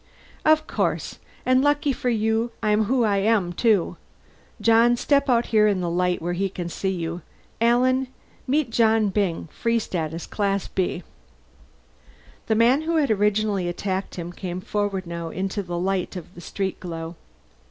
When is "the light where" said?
5.79-6.33